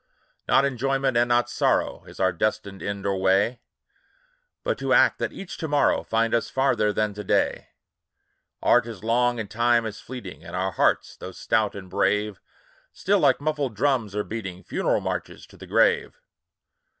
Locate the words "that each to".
5.19-5.67